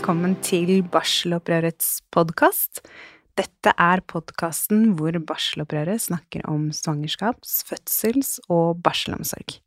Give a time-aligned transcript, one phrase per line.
[0.00, 2.78] velkommen til Barselopprørets podkast.
[3.36, 9.58] Dette er podkasten hvor Barselopprøret snakker om svangerskaps-, fødsels- og barselomsorg.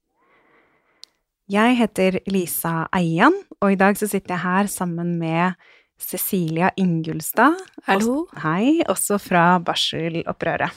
[1.53, 5.53] Jeg heter Lisa Eian, og i dag så sitter jeg her sammen med
[6.01, 7.61] Cecilia Ingulstad.
[7.85, 8.25] Hallo.
[8.25, 10.73] Også, hei, også fra Barselopprøret.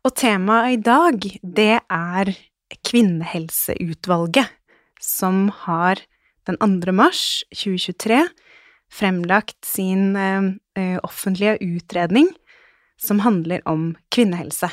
[0.00, 2.36] Og temaet i dag, det er
[2.88, 4.48] Kvinnehelseutvalget,
[4.96, 6.08] som har
[6.48, 6.92] den 2.
[6.96, 8.24] mars 2023
[8.92, 12.30] fremlagt sin eh, offentlige utredning
[13.00, 14.70] som handler om kvinnehelse.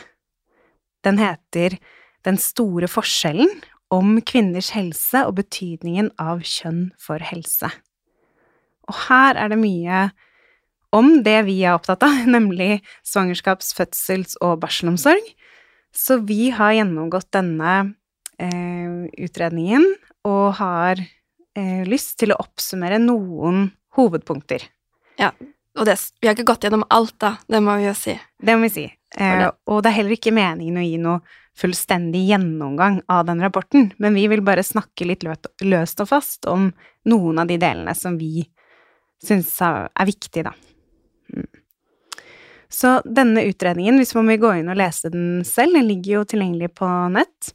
[1.04, 1.78] Den heter
[2.26, 3.52] Den store forskjellen
[3.94, 7.70] om kvinners helse og betydningen av kjønn for helse.
[8.90, 10.00] Og her er det mye
[10.96, 15.22] om det vi er opptatt av, nemlig svangerskaps-, fødsels- og barselomsorg.
[15.94, 17.76] Så vi har gjennomgått denne
[18.42, 19.86] eh, utredningen
[20.26, 21.04] og har
[21.58, 24.68] eh, lyst til å oppsummere noen hovedpunkter.
[25.20, 25.32] Ja,
[25.76, 27.36] og det, vi har ikke gått gjennom alt, da.
[27.48, 28.16] Det må vi jo si.
[28.40, 28.86] Det må vi si.
[29.16, 33.94] Eh, og det er heller ikke meningen å gi noe fullstendig gjennomgang av den rapporten,
[33.98, 35.24] men vi vil bare snakke litt
[35.64, 36.68] løst og fast om
[37.08, 38.44] noen av de delene som vi
[39.24, 40.52] syns er, er viktige, da.
[41.32, 41.48] Mm.
[42.76, 46.26] Så denne utredningen, hvis man vil gå inn og lese den selv, den ligger jo
[46.28, 47.54] tilgjengelig på nett.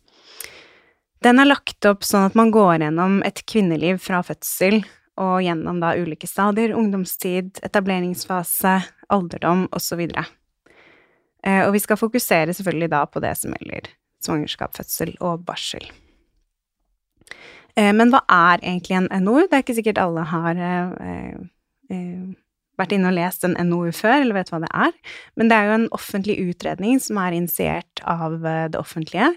[1.20, 4.80] Den er lagt opp sånn at man går gjennom et kvinneliv fra fødsel
[5.20, 8.78] og gjennom da ulike stadier, ungdomstid, etableringsfase,
[9.12, 10.00] alderdom osv.
[11.44, 13.92] Eh, og vi skal fokusere selvfølgelig da på det som gjelder
[14.24, 15.84] svangerskap, fødsel og barsel.
[17.76, 19.44] Eh, men hva er egentlig en NOU?
[19.44, 21.40] Det er ikke sikkert alle har eh,
[22.80, 25.16] vært inne og lest en NOU før, eller vet hva det er.
[25.36, 29.34] Men det er jo en offentlig utredning som er initiert av det offentlige.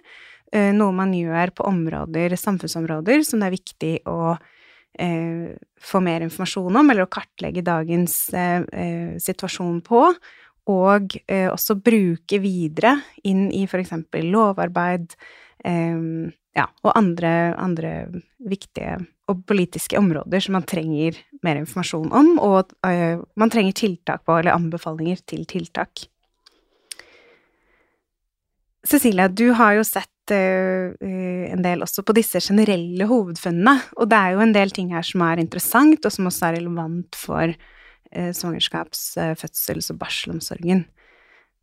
[0.53, 4.35] Eh, noe man gjør på områder, samfunnsområder som det er viktig å
[5.01, 8.19] eh, få mer informasjon om, eller å kartlegge dagens
[9.23, 10.05] situasjon på
[10.71, 12.95] og eh, også bruke videre
[13.27, 15.15] inn i eksempel lovarbeid
[15.65, 17.91] eh, ja, og andre, andre,
[18.43, 18.99] viktige
[19.31, 24.35] og politiske områder som man trenger mer informasjon om, og eh, man trenger tiltak på,
[24.37, 26.05] eller anbefalinger til tiltak.
[28.87, 34.35] Cecilia, du har jo sett en del også på disse generelle hovedfunnene, og det er
[34.35, 37.51] jo en del ting her som er interessant, og som også er relevant for
[38.13, 40.85] svangerskaps-, fødsels- og barselomsorgen.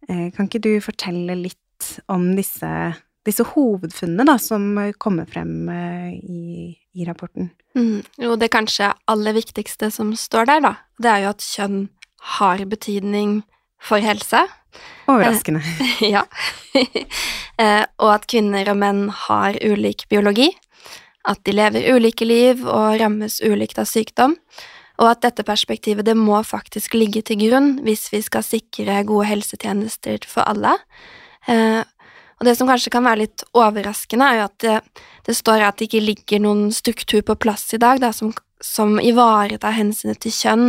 [0.09, 2.69] Kan ikke du fortelle litt om disse,
[3.25, 7.49] disse hovedfunnene da, som kommer frem i, i rapporten?
[7.79, 8.01] Mm.
[8.21, 11.83] Jo, det kanskje aller viktigste som står der, da, det er jo at kjønn
[12.37, 13.39] har betydning
[13.81, 14.45] for helse.
[15.11, 15.63] Overraskende.
[16.15, 16.25] ja.
[18.03, 20.51] og at kvinner og menn har ulik biologi.
[21.29, 24.39] At de lever ulike liv og rammes ulikt av sykdom
[25.01, 29.31] og at dette perspektivet det må faktisk ligge til grunn hvis vi skal sikre gode
[29.31, 30.75] helsetjenester for alle.
[31.49, 31.81] Eh,
[32.41, 34.77] og det som kanskje kan være litt overraskende, er jo at det,
[35.29, 38.33] det står at det ikke ligger noen struktur på plass i dag da, som,
[38.65, 40.67] som ivaretar hensynet til kjønn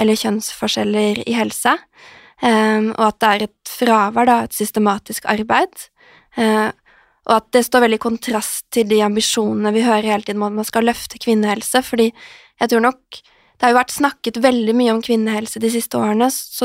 [0.00, 5.88] eller kjønnsforskjeller i helse, eh, og at det er et fravær, da, et systematisk arbeid.
[6.40, 6.70] Eh,
[7.28, 10.48] og at det står veldig i kontrast til de ambisjonene vi hører hele tiden om
[10.48, 13.20] at man skal løfte kvinnehelse, fordi jeg tror nok
[13.60, 16.64] det har jo vært snakket veldig mye om kvinnehelse de siste årene, så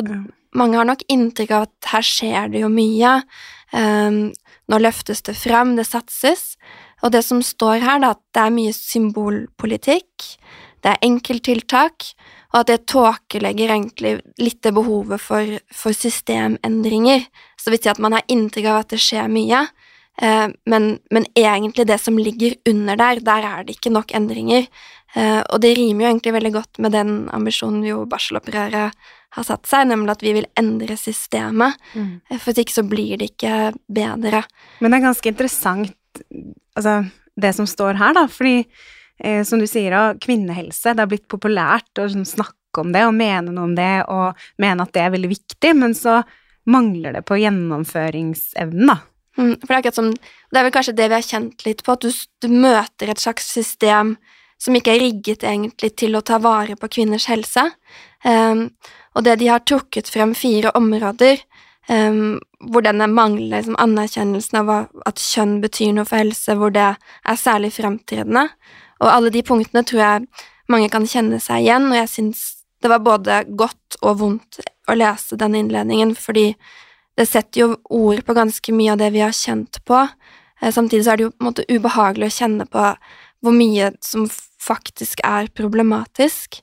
[0.55, 3.17] mange har nok inntrykk av at her skjer det jo mye.
[3.75, 4.19] Um,
[4.71, 6.53] nå løftes det frem, det satses.
[7.03, 10.29] Og det som står her, da, at det er mye symbolpolitikk,
[10.85, 12.07] det er enkelttiltak,
[12.53, 17.25] og at det tåkelegger egentlig litt det behovet for, for systemendringer.
[17.57, 19.65] Så det vil si at man har inntrykk av at det skjer mye,
[20.21, 24.69] eh, men, men, egentlig det som ligger under der, der er det ikke nok endringer.
[25.15, 29.05] Uh, og det rimer jo egentlig veldig godt med den ambisjonen jo barselopprøret
[29.35, 31.77] har satt seg, nemlig at vi vil endre systemet.
[31.93, 32.09] Mm.
[32.27, 33.53] Uh, for hvis ikke så blir det ikke
[33.87, 34.41] bedre.
[34.83, 36.19] Men det er ganske interessant,
[36.75, 36.97] altså,
[37.39, 38.65] det som står her, da, fordi
[39.19, 43.05] eh, som du sier, da, kvinnehelse, det har blitt populært å sånn, snakke om det
[43.07, 46.21] og mene noe om det og mene at det er veldig viktig, men så
[46.69, 48.99] mangler det på gjennomføringsevnen, da.
[49.35, 51.91] Mm, for det er som Det er vel kanskje det vi har kjent litt på,
[51.91, 54.15] at du, du møter et slags system
[54.61, 57.65] som ikke er rigget egentlig til å ta vare på kvinners helse.
[58.23, 58.69] Um,
[59.15, 61.41] og det de har trukket frem fire områder
[61.89, 62.39] um,
[62.71, 64.71] hvor denne mangler liksom, anerkjennelsen av
[65.05, 68.47] at kjønn betyr noe for helse, hvor det er særlig fremtredende.
[69.03, 70.27] Og alle de punktene tror jeg
[70.71, 72.45] mange kan kjenne seg igjen, og jeg syns
[72.83, 74.59] det var både godt og vondt
[74.89, 76.51] å lese denne innledningen, fordi
[77.17, 80.03] det setter jo ord på ganske mye av det vi har kjent på.
[80.61, 82.89] Eh, samtidig så er det jo på en måte ubehagelig å kjenne på
[83.45, 84.27] hvor mye som
[84.61, 86.59] faktisk er problematisk.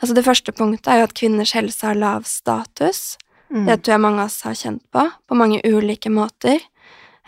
[0.00, 3.18] Altså Det første punktet er jo at kvinners helse har lav status.
[3.50, 3.66] Mm.
[3.66, 6.62] Det tror jeg mange av oss har kjent på, på mange ulike måter.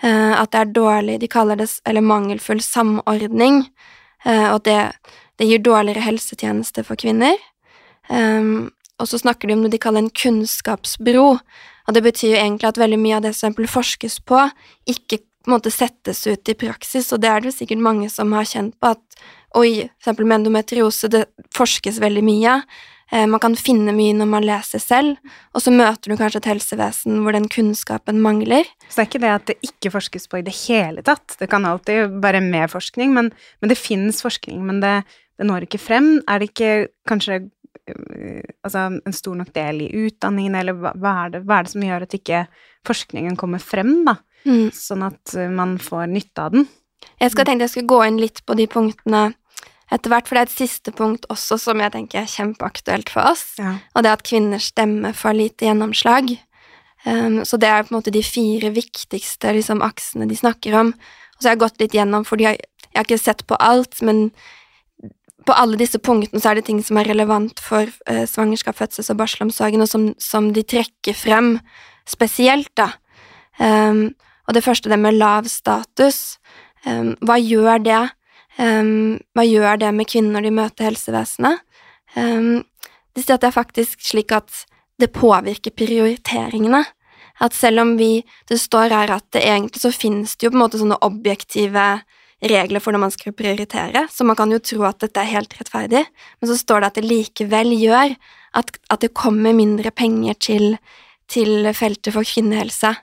[0.02, 3.66] Eh, at det er dårlig De kaller det eller mangelfull samordning,
[4.28, 4.78] og at det,
[5.40, 7.36] det gir dårligere helsetjeneste for kvinner.
[8.08, 8.70] Um,
[9.00, 11.26] og så snakker de om noe de kaller en kunnskapsbro,
[11.82, 14.44] og det betyr jo egentlig at veldig mye av det som forskes på,
[14.86, 18.76] ikke måtte settes ut i praksis, og det er det sikkert mange som har kjent
[18.78, 19.22] på, at
[19.58, 21.24] oi, for eksempel med endometriose, det
[21.56, 26.08] forskes veldig mye, eh, man kan finne mye når man leser selv, og så møter
[26.08, 28.64] du kanskje et helsevesen hvor den kunnskapen mangler.
[28.86, 31.50] Så det er ikke det at det ikke forskes på i det hele tatt, det
[31.52, 33.28] kan alltid være mer forskning, men,
[33.60, 34.94] men det finnes forskning, men det,
[35.36, 36.14] det når ikke frem.
[36.24, 36.72] Er det ikke
[37.08, 37.42] kanskje
[38.62, 41.72] altså, en stor nok del i utdanningen, eller hva, hva, er det, hva, er det,
[41.74, 42.44] som gjør at ikke
[42.88, 44.18] forskningen kommer frem, da?
[44.46, 44.70] Mm.
[44.74, 46.66] Sånn at uh, man får nytte av den.
[47.22, 49.22] Jeg skal tenke jeg skal gå inn litt på de punktene
[49.92, 53.32] etter hvert, for det er et siste punkt også som jeg tenker er kjempeaktuelt for
[53.32, 53.76] oss, ja.
[53.92, 56.32] og det er at kvinners stemme får lite gjennomslag.
[57.04, 60.92] Um, så det er på en måte de fire viktigste liksom, aksene de snakker om.
[60.94, 62.60] Og så har jeg gått litt gjennom, for jeg
[62.94, 64.28] har ikke sett på alt, men
[65.42, 69.10] på alle disse punktene så er det ting som er relevant for eh, svangerskap, fødsels-
[69.10, 71.56] og barselomsorgen, og som, som, de trekker frem
[72.08, 72.92] spesielt, da.
[73.58, 74.12] Um,
[74.46, 76.38] og det første, det med lav status.
[76.86, 78.02] Um, hva gjør det?
[78.58, 81.62] Um, hva gjør det med kvinner når de møter helsevesenet?
[82.12, 84.50] de sier at det er faktisk slik at
[85.00, 86.82] det påvirker prioriteringene.
[87.40, 90.58] At selv om vi Det står her at det egentlig så finnes det jo på
[90.58, 92.02] en måte sånne objektive
[92.42, 95.54] regler for når man skal prioritere, så man kan jo tro at dette er helt
[95.54, 96.02] rettferdig,
[96.40, 98.16] men så står det at det likevel gjør
[98.58, 100.76] at, at det kommer mindre penger til,
[101.30, 102.96] til feltet for kvinnehelse.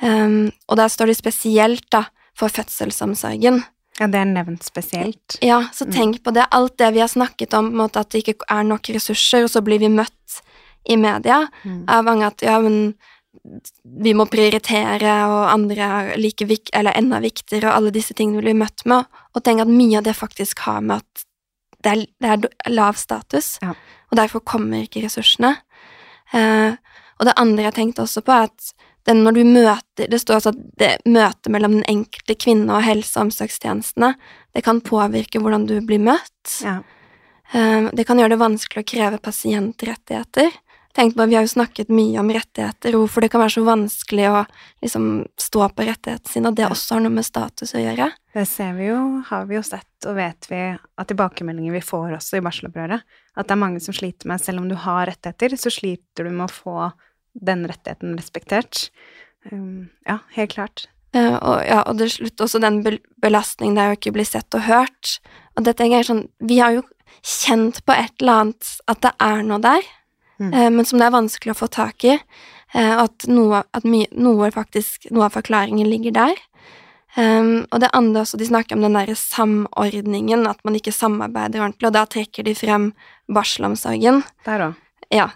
[0.00, 2.04] Um, og der står det spesielt da,
[2.38, 3.64] for fødselsomsorgen.
[3.98, 5.38] Ja, det er nevnt spesielt.
[5.42, 5.92] Ja, så mm.
[5.94, 6.46] tenk på det.
[6.54, 9.62] Alt det vi har snakket om, måte at det ikke er nok ressurser, og så
[9.64, 10.40] blir vi møtt
[10.88, 11.84] i media mm.
[11.90, 12.94] av mange at ja, men
[13.82, 18.42] vi må prioritere, og andre er like vik eller enda viktigere, og alle disse tingene
[18.44, 21.24] blir møtt med, og tenk at mye av det faktisk har med at
[21.86, 23.74] det er, det er lav status, ja.
[24.10, 25.54] og derfor kommer ikke ressursene.
[26.34, 26.74] Eh,
[27.18, 28.72] og det andre jeg tenkte også på, er at
[29.08, 32.84] den når du møter Det står altså at det møtet mellom den enkelte kvinne og
[32.86, 34.12] helse- og omsorgstjenestene,
[34.54, 36.52] det kan påvirke hvordan du blir møtt.
[36.62, 36.78] Ja.
[37.52, 40.52] Eh, det kan gjøre det vanskelig å kreve pasientrettigheter
[40.98, 43.62] Tenk på, Vi har jo snakket mye om rettigheter, og hvorfor det kan være så
[43.62, 44.38] vanskelig å
[44.82, 45.04] liksom
[45.38, 48.08] stå på rettighetene sine, og det også har noe med status å gjøre.
[48.34, 52.16] Det ser vi jo, har vi jo sett, og vet vi av tilbakemeldinger vi får
[52.18, 53.06] også i barselopprøret,
[53.38, 56.32] at det er mange som sliter med, selv om du har rettigheter, så sliter du
[56.32, 56.90] med å få
[57.40, 58.88] den rettigheten respektert.
[59.50, 60.86] Um, ja, helt klart.
[61.16, 62.82] Uh, og, ja, og det slutter også den
[63.22, 65.18] belastningen det er å ikke bli sett og hørt.
[65.56, 66.84] Og dette er sånn Vi har jo
[67.24, 69.86] kjent på et eller annet at det er noe der,
[70.38, 70.52] mm.
[70.52, 72.18] Eh, men som det er vanskelig å få tak i.
[72.76, 76.44] Eh, at, noe, at my, noe, faktisk, noe av forklaringen ligger der.
[77.16, 81.64] Um, og det andre også, de snakker om den derre samordningen, at man ikke samarbeider
[81.64, 82.90] ordentlig, og da trekker de frem
[83.32, 84.20] barselomsorgen.
[84.46, 84.76] Der òg.
[85.14, 85.30] Ja.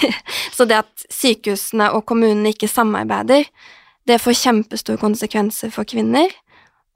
[0.56, 3.46] så det at sykehusene og kommunene ikke samarbeider,
[4.04, 6.32] det får kjempestore konsekvenser for kvinner,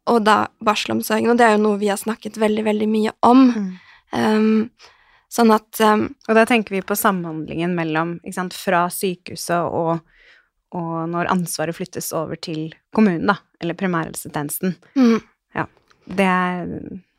[0.08, 3.42] og da barselomsorgen, og det er jo noe vi har snakket veldig, veldig mye om.
[3.52, 3.68] Mm.
[4.12, 4.62] Um,
[5.28, 9.98] Sånn at um, Og da tenker vi på samhandlingen mellom sant, fra sykehuset og,
[10.72, 14.78] og, når ansvaret flyttes over til kommunen, da, eller primærhelsetjenesten.
[14.96, 15.20] Mm.
[15.56, 15.66] Ja.
[16.08, 16.72] Det er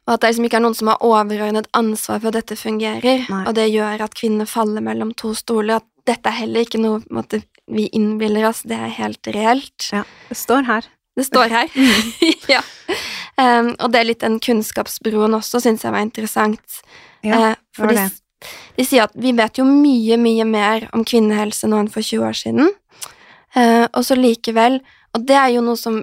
[0.09, 3.27] Og at det liksom ikke er noen som har overordnet ansvar for at dette fungerer,
[3.29, 3.43] Nei.
[3.45, 5.83] og det gjør at kvinner faller mellom to stoler.
[5.83, 9.91] At dette er heller ikke noe måte, vi innbiller oss, det er helt reelt.
[9.93, 10.01] Ja,
[10.31, 10.87] det står her.
[11.19, 11.69] Det står her.
[12.55, 12.63] ja.
[13.37, 16.81] Um, og det er litt den kunnskapsbroen også, syns jeg var interessant.
[17.21, 18.07] Ja, uh, for de,
[18.79, 22.25] de, sier at vi vet jo mye, mye mer om kvinnehelse nå enn for 20
[22.25, 22.73] år siden.
[23.53, 24.75] Uh, og så likevel
[25.17, 25.95] Og det er jo noe som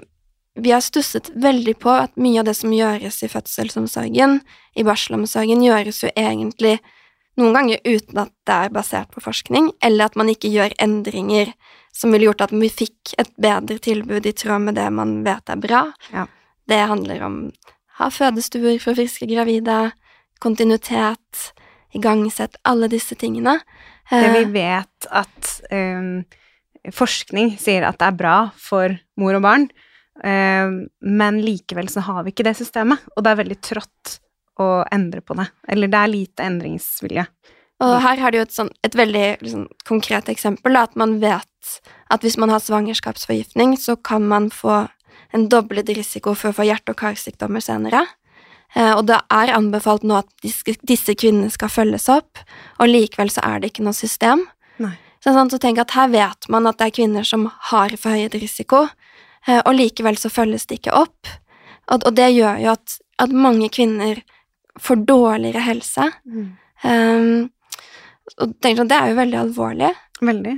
[0.57, 4.39] vi har stusset veldig på, at mye av det som gjøres i fødselsomsorgen,
[4.77, 6.77] i barselomsorgen, gjøres jo egentlig
[7.37, 11.53] noen ganger uten at det er basert på forskning, eller at man ikke gjør endringer
[11.93, 15.53] som ville gjort at vi fikk et bedre tilbud i tråd med det man vet
[15.53, 15.83] er bra.
[16.13, 16.25] Ja.
[16.67, 17.37] Det handler om
[17.97, 19.91] ha fødestuer for friske gravide,
[20.43, 21.51] kontinuitet,
[21.97, 23.57] igangsett, alle disse tingene.
[24.09, 26.21] Det vi eh, vet at um,
[26.93, 29.67] forskning sier at det er bra for mor og barn,
[30.23, 34.15] men likevel så har vi ikke det systemet, og det er veldig trått
[34.57, 35.45] å endre på det.
[35.69, 37.27] Eller det er lite endringsvilje.
[37.85, 41.19] Og her har du jo et, sånn, et veldig liksom, konkret eksempel, da, at man
[41.21, 41.73] vet
[42.09, 44.87] at hvis man har svangerskapsforgiftning, så kan man få
[45.35, 48.05] en doblet risiko for å få hjerte- og karsykdommer senere.
[48.73, 52.41] Eh, og det er anbefalt nå at disse, kvinnene skal følges opp,
[52.81, 54.47] og likevel så er det ikke noe system.
[54.81, 54.95] Nei.
[55.21, 58.37] Så, sånn, så tenk at her vet man at det er kvinner som har forhøyet
[58.41, 58.85] risiko,
[59.47, 61.29] og likevel så følges det ikke opp.
[61.87, 64.21] Og, og det gjør jo at, at, mange kvinner
[64.79, 66.09] får dårligere helse.
[66.27, 66.47] Mm.
[66.83, 67.49] Um,
[68.37, 69.93] og sånn, det er jo veldig alvorlig.
[70.21, 70.55] Veldig.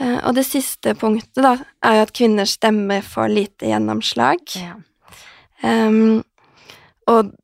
[0.00, 4.40] Uh, og det siste punktet da, er jo at kvinners stemmer får lite gjennomslag.
[4.56, 4.78] Ja.
[5.60, 6.22] Um,
[7.10, 7.34] og,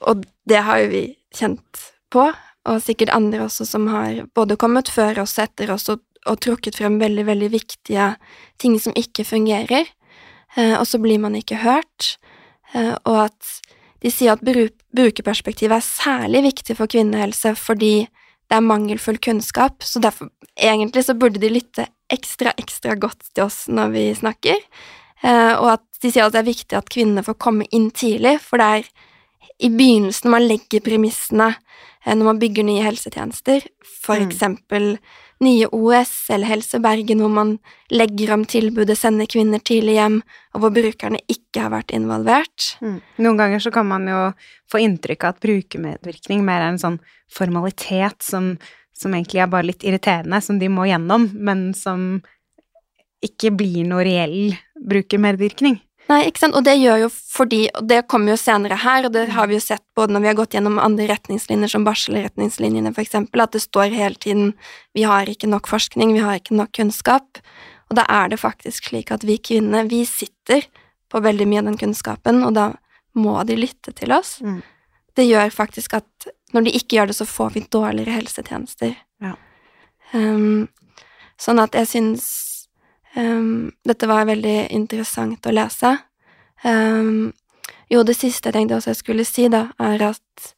[0.00, 2.26] og, det har jo vi kjent på,
[2.64, 6.40] og sikkert andre også som har både kommet før oss og etter oss og, og
[6.42, 8.10] trukket frem veldig, veldig viktige
[8.60, 9.88] ting som ikke fungerer,
[10.54, 12.14] og så blir man ikke hørt.
[12.74, 13.54] Uh, og at
[14.04, 18.04] de sier at brukerperspektivet er særlig viktig for kvinnehelse fordi
[18.50, 20.28] det er mangelfull kunnskap, så derfor
[20.60, 24.60] egentlig så burde de lytte ekstra, ekstra godt til oss når vi snakker,
[25.24, 28.36] eh, og at de sier at det er viktig at kvinnene får komme inn tidlig,
[28.44, 28.90] for det er
[29.64, 33.64] i begynnelsen man legger premissene eh, når man bygger nye helsetjenester,
[34.04, 34.28] for mm.
[34.28, 34.90] eksempel
[35.42, 37.56] nye OS eller Helse Bergen, hvor man
[37.92, 40.20] legger om tilbudet, sender kvinner tidlig hjem,
[40.54, 42.68] og hvor brukerne ikke har vært involvert.
[42.84, 43.00] Mm.
[43.26, 44.20] Noen ganger så kan man jo
[44.70, 47.00] få inntrykk av at brukermedvirkning mer er en sånn
[47.34, 48.54] formalitet som,
[48.96, 52.22] som egentlig er bare litt irriterende, som de må gjennom, men som
[53.24, 55.80] ikke blir noe reell brukermedvirkning.
[56.10, 59.14] Nei, ikke sant, og det gjør jo fordi, og det kommer jo senere her, og
[59.14, 62.92] det har vi jo sett både når vi har gått gjennom andre retningslinjer, som barselretningslinjene
[63.00, 64.52] eksempel, at det står hele tiden
[64.96, 67.40] vi har ikke nok forskning, vi har ikke nok kunnskap,
[67.88, 70.68] og da er det faktisk slik at vi kvinner, vi sitter
[71.12, 72.68] på veldig mye av den kunnskapen, og da
[73.16, 74.36] må de lytte til oss.
[74.44, 74.60] Mm.
[75.14, 78.96] Det gjør faktisk at når de ikke gjør det, så får vi dårligere helsetjenester.
[79.22, 79.36] Ja.
[80.12, 80.66] Um,
[81.40, 82.26] sånn at jeg syns
[83.14, 85.94] Um, dette var veldig interessant å lese.
[86.64, 87.32] Um,
[87.92, 90.50] jo, det siste jeg tenkte også jeg skulle si, da, er at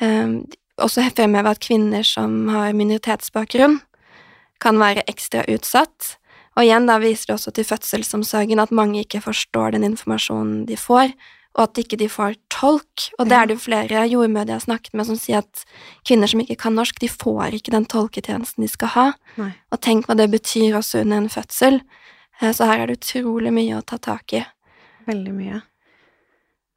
[0.00, 0.40] um,
[0.82, 3.78] også fremheve at kvinner som har minoritetsbakgrunn,
[4.62, 6.16] kan være ekstra utsatt.
[6.56, 10.76] Og igjen da viser det også til fødselsomsorgen at mange ikke forstår den informasjonen de
[10.78, 11.14] får,
[11.52, 13.08] og at ikke de får tolk.
[13.20, 15.64] Og det er det jo flere jordmødre jeg har snakket med som sier at
[16.08, 19.06] kvinner som ikke kan norsk, de får ikke den tolketjenesten de skal ha.
[19.36, 19.50] Nei.
[19.74, 21.82] Og tenk hva det betyr også under en fødsel.
[22.40, 24.44] Eh, så her er det utrolig mye å ta tak i.
[25.08, 25.62] Veldig mye.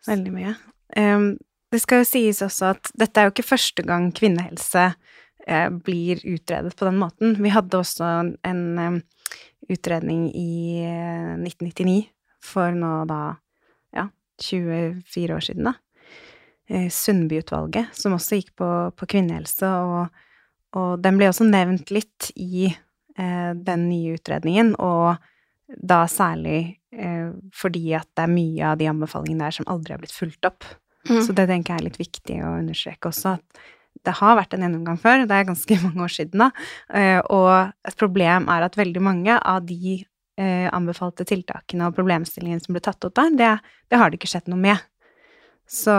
[0.09, 0.55] Veldig mye.
[0.95, 6.21] Det skal jo sies også at dette er jo ikke første gang kvinnehelse uh, blir
[6.29, 7.33] utredet på den måten.
[7.41, 8.11] Vi hadde også
[8.45, 9.01] en
[9.67, 12.05] utredning i uh, 1999,
[12.45, 13.19] for nå da
[14.41, 15.75] 24 år siden, da.
[16.67, 20.23] Eh, Sundby-utvalget, som også gikk på, på kvinnehelse, og,
[20.75, 25.21] og, den ble også nevnt litt i eh, den nye utredningen, og
[25.65, 30.01] da særlig eh, fordi at det er mye av de anbefalingene der som aldri har
[30.01, 30.65] blitt fulgt opp.
[31.09, 31.21] Mm.
[31.21, 33.63] Så det tenker jeg er litt viktig å understreke også, at
[34.05, 36.49] det har vært en gjennomgang før, det er ganske mange år siden da,
[36.97, 37.51] eh, og
[37.87, 39.99] et problem er at veldig mange av de
[40.37, 43.51] anbefalte tiltakene og problemstillingene som ble tatt opp der, det,
[43.87, 44.81] det har det ikke skjedd noe med.
[45.63, 45.95] Så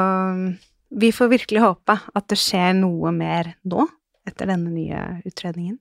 [0.89, 3.87] vi får virkelig håpe at det skjer noe mer nå,
[4.29, 5.79] etter denne nye utredningen.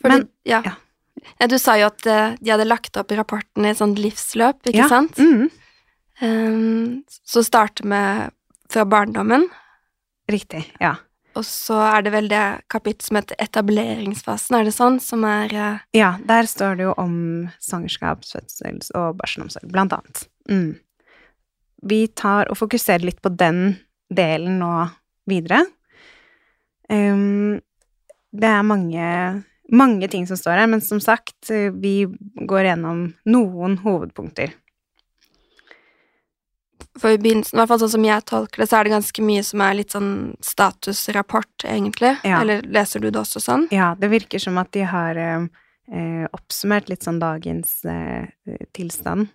[0.00, 0.62] Fordi, Men ja.
[0.64, 1.48] ja.
[1.48, 4.82] Du sa jo at uh, de hadde lagt opp rapporten i et sånt livsløp, ikke
[4.82, 4.88] ja.
[4.90, 5.20] sant?
[5.20, 5.50] Mm.
[6.22, 8.34] Um, så starte med
[8.70, 9.46] fra barndommen.
[10.30, 10.96] Riktig, ja.
[11.34, 15.54] Og så er det vel det kapittelet som heter etableringsfasen, er det sånn, som er
[15.58, 15.82] uh...
[15.96, 17.16] Ja, der står det jo om
[17.62, 20.26] svangerskaps-, fødsels- og barselomsorg, blant annet.
[20.50, 20.76] Mm.
[21.90, 23.80] Vi tar og fokuserer litt på den
[24.14, 24.70] delen nå
[25.28, 25.64] videre.
[26.86, 27.58] Um,
[28.34, 29.08] det er mange,
[29.74, 31.96] mange ting som står her, men som sagt, vi
[32.46, 34.54] går gjennom noen hovedpunkter.
[37.00, 39.22] For i begynnelsen, i hvert fall sånn som jeg tolker det, så er det ganske
[39.26, 40.12] mye som er litt sånn
[40.46, 42.12] statusrapport, egentlig.
[42.22, 42.38] Ja.
[42.38, 43.66] Eller leser du det også sånn?
[43.74, 45.48] Ja, det virker som at de har eh,
[45.90, 48.30] eh, oppsummert litt sånn dagens eh,
[48.76, 49.32] tilstand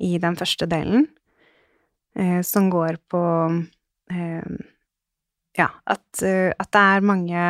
[0.00, 1.06] i den første delen,
[2.16, 3.24] eh, som går på
[4.12, 4.54] eh,
[5.58, 7.44] Ja, at, eh, at, det er mange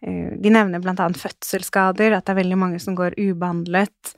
[0.00, 4.14] De nevner blant annet fødselsskader, at det er veldig mange som går ubehandlet.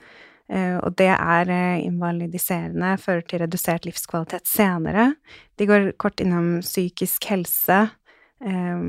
[0.50, 5.12] Eh, og det er eh, invalidiserende, fører til redusert livskvalitet senere.
[5.58, 7.78] De går kort innom psykisk helse,
[8.44, 8.84] eh,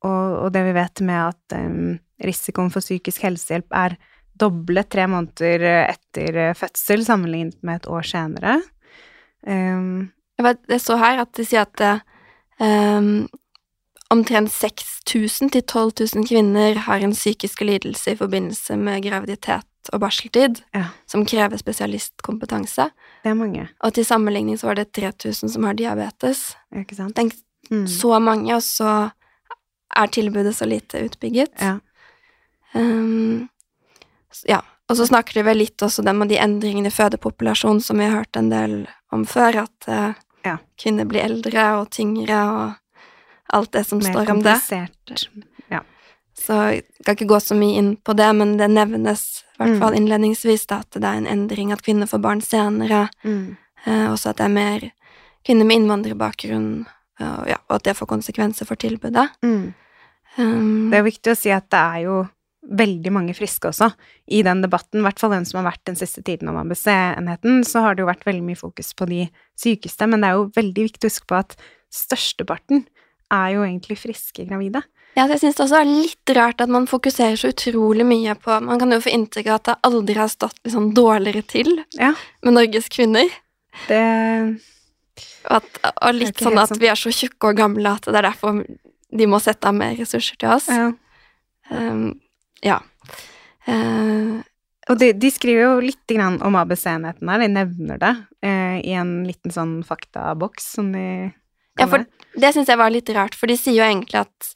[0.00, 1.54] og det vi vet med at
[2.24, 3.98] risikoen for psykisk helsehjelp er
[4.40, 8.54] doblet tre måneder etter fødsel sammenlignet med et år senere.
[9.44, 12.00] Jeg så her at de sier at
[12.64, 13.28] um,
[14.08, 20.00] omtrent 6000 til 12 000 kvinner har en psykisk lidelse i forbindelse med graviditet og
[20.00, 20.84] barseltid, Ja.
[21.06, 22.90] som krever spesialistkompetanse.
[23.22, 26.54] Det er mange, Og til sammenligning så var det 3000 som har diabetes.
[26.74, 27.14] ikke sant?
[27.16, 27.32] Tenk
[27.70, 27.86] Mm.
[27.86, 29.12] så mange, og så
[29.96, 31.50] er tilbudet så lite utbygget.
[31.60, 31.78] Ja.
[32.74, 33.48] Um,
[34.48, 34.60] ja.
[34.88, 38.18] Og så snakker de vel litt også om de endringene i fødepopulasjonen som vi har
[38.24, 40.56] hørt en del om før, at uh, Ja.
[40.78, 42.74] kvinner blir eldre og tyngre og
[43.52, 44.54] alt det som Mer står om det.
[44.56, 45.28] komplisert.
[46.40, 49.74] Så jeg skal ikke gå så mye inn på det, men det nevnes i hvert
[49.74, 49.80] Mm.
[49.82, 53.56] fall innledningsvis da, at det er en endring at kvinner får barn senere, Mm.
[53.86, 54.80] eh, også at det er mer
[55.44, 56.86] kvinner med innvandrerbakgrunn,
[57.20, 59.28] og, ja, og at det får konsekvenser for tilbudet.
[59.42, 59.74] Mm.
[60.38, 62.28] Um, Det er viktig å si at det er jo
[62.70, 63.92] veldig mange friske også
[64.30, 67.64] i den debatten, i hvert fall den som har vært den siste tiden om ABC-enheten,
[67.64, 69.28] så har det jo vært veldig mye fokus på de
[69.58, 71.56] sykeste, men det er jo veldig viktig å huske på at
[71.92, 72.86] størsteparten
[73.30, 74.82] er jo egentlig friske gravide.
[75.16, 78.60] Ja, jeg syns det også er litt rart at man fokuserer så utrolig mye på
[78.62, 82.12] Man kan jo få inntrykk av at det aldri har stått liksom dårligere til Ja.
[82.46, 83.26] med Norges kvinner.
[83.88, 84.60] Det
[85.50, 86.78] Og, at, og litt sånn at sånn.
[86.80, 88.62] vi er så tjukke og gamle at det er derfor
[89.10, 90.68] de må sette av mer ressurser til oss.
[90.68, 90.92] ja.
[91.70, 92.20] Um,
[92.64, 92.80] ja.
[93.68, 94.42] Uh,
[94.90, 98.10] Og de, de skriver jo litt grann om ABC-enheten her, de nevner det
[98.42, 101.04] eh, i en liten sånn faktaboks som de
[101.78, 102.08] Ja, for det.
[102.42, 104.50] det syns jeg var litt rart, for de sier jo egentlig at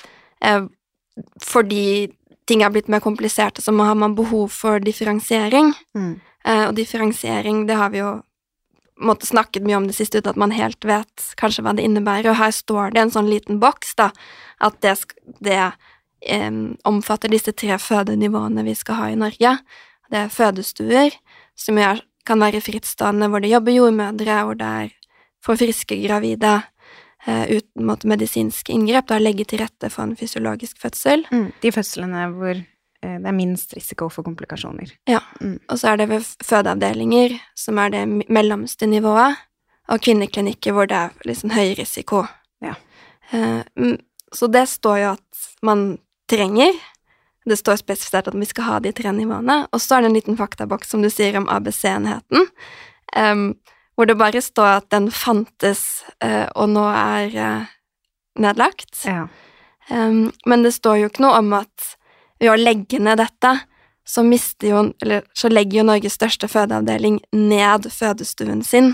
[1.42, 2.12] fordi
[2.48, 5.72] ting er blitt mer kompliserte, så har man behov for differensiering.
[5.96, 6.20] Mm.
[6.44, 8.20] Eh, og differensiering, det har vi jo
[9.00, 12.30] en snakket mye om det siste uten at man helt vet kanskje hva det innebærer.
[12.30, 14.10] Og her står det en sånn liten boks, da,
[14.60, 14.96] at det,
[15.40, 15.60] det
[16.22, 16.50] eh,
[16.84, 19.56] omfatter disse tre fødenivåene vi skal ha i Norge.
[20.12, 21.16] Det er fødestuer,
[21.56, 24.94] som er, kan være frittstående, hvor det jobber jordmødre, hvor det er
[25.44, 26.70] for friske gravide eh,
[27.26, 31.24] uten måte, medisinsk inngrep, da legge til rette for en fysiologisk fødsel.
[31.32, 31.48] Mm.
[31.62, 34.92] De fødslene hvor eh, det er minst risiko for komplikasjoner.
[35.08, 35.22] Ja,
[35.68, 39.36] Og så er det ved fødeavdelinger, som er det mellomste nivået,
[39.88, 42.24] og kvinneklinikker hvor det er liksom høy risiko.
[42.64, 42.74] Ja.
[43.32, 43.98] Eh, mm,
[44.32, 45.98] så det står jo at man
[46.30, 46.72] trenger.
[47.44, 49.66] Det står spesifisert at vi skal ha de tre nivåene.
[49.72, 52.48] Og så er det en liten faktaboks, som du sier, om ABC-enheten,
[53.94, 57.74] hvor det bare står at den fantes, eh, og nå er eh,
[58.40, 59.04] nedlagt.
[59.06, 59.28] Ja.
[59.90, 61.94] Um, men det står jo ikke noe om at
[62.40, 63.52] ved å legge ned dette,
[64.04, 68.92] så mister jo Eller så legger jo Norges største fødeavdeling ned fødestuen sin.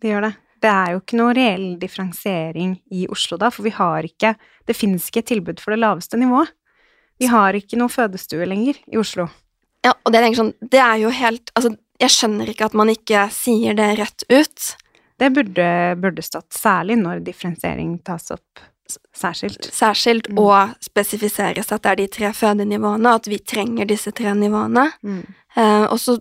[0.00, 0.34] Det gjør det.
[0.62, 4.34] Det er jo ikke noe reell differensiering i Oslo da, for vi har ikke
[4.66, 6.50] Det finnes ikke et tilbud for det laveste nivået.
[7.18, 9.28] Vi har ikke noe fødestue lenger i Oslo.
[9.84, 12.88] Ja, og det, er, sånn, det er jo helt Altså, jeg skjønner ikke at man
[12.92, 14.76] ikke sier det rett ut.
[15.18, 18.60] Det burde, burde stått særlig når differensiering tas opp
[19.12, 19.66] særskilt.
[19.74, 20.38] Særskilt Mm.
[20.38, 24.92] og spesifiseres at det er de tre fødenivåene, at vi trenger disse tre nivåene.
[25.02, 25.24] Mm.
[25.56, 26.18] Eh, og så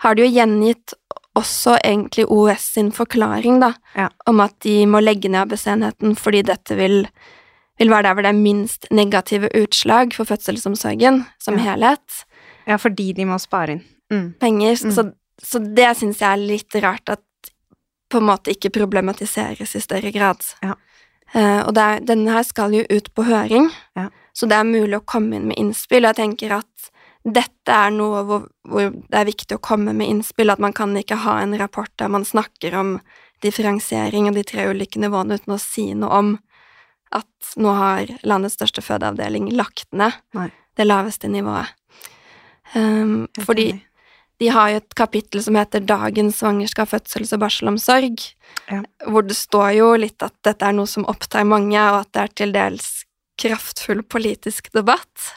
[0.00, 0.92] har de jo gjengitt
[1.38, 4.08] også egentlig OS sin forklaring, da, Ja.
[4.26, 7.08] om at de må legge ned ABC-enheten fordi dette vil,
[7.78, 11.72] vil være der hvor det er minst negative utslag for fødselsomsorgen som Ja.
[11.76, 12.24] helhet.
[12.66, 13.84] Ja, fordi de må spare inn.
[14.12, 14.24] Mm.
[14.40, 14.78] Penger.
[14.84, 14.94] Mm.
[14.94, 15.06] Så,
[15.42, 17.52] så det syns jeg er litt rart at
[18.12, 20.44] på en måte ikke problematiseres i større grad.
[20.60, 20.76] Ja.
[21.32, 24.10] Uh, og det er, denne her skal jo ut på høring, Ja.
[24.36, 26.04] så det er mulig å komme inn med innspill.
[26.04, 26.90] Og jeg tenker at
[27.24, 30.92] dette er noe hvor, hvor det er viktig å komme med innspill, at man kan
[30.98, 32.96] ikke ha en rapport der man snakker om
[33.42, 36.32] differensiering og de tre ulike nivåene uten å si noe om
[37.12, 40.48] at nå har landets største fødeavdeling lagt ned Nei.
[40.76, 41.72] det laveste nivået.
[42.74, 43.82] Um, fordi enig.
[44.42, 48.18] De har jo et kapittel som heter Dagens svangerskap, fødsels- og barselomsorg,
[48.70, 48.82] Ja.
[49.06, 52.22] hvor det står jo litt at dette er noe som opptar mange, og at det
[52.22, 52.88] er til dels
[53.38, 55.30] kraftfull politisk debatt.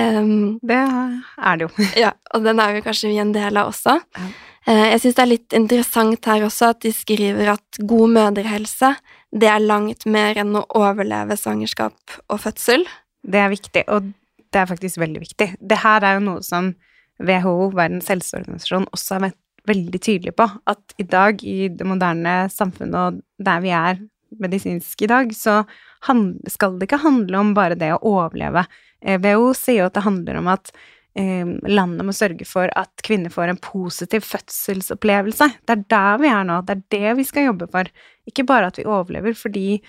[0.00, 1.84] Um, Det er det jo.
[2.04, 4.00] ja, og den er jo kanskje vi en del av også.
[4.16, 4.26] Ja.
[4.66, 8.94] Uh, Jeg syns det er litt interessant her også at de skriver at god mødrehelse,
[9.34, 12.86] det er langt mer enn å overleve svangerskap og fødsel.
[13.22, 14.10] Det er viktig, og
[14.54, 15.48] det er faktisk veldig viktig.
[15.60, 16.72] Det her er jo noe som
[17.22, 20.48] WHO, Verdens helseorganisasjon, også har vært veldig tydelig på.
[20.70, 24.02] At i dag, i det moderne samfunnet og der vi er
[24.42, 25.62] medisinsk i dag, så
[26.50, 28.66] skal det ikke handle om bare det å overleve.
[29.00, 30.72] Eh, WHO sier jo at det handler om at
[31.16, 35.48] eh, landet må sørge for at kvinner får en positiv fødselsopplevelse.
[35.64, 37.88] Det er der vi er nå, det er det vi skal jobbe for.
[38.28, 39.80] Ikke bare at vi overlever, fordi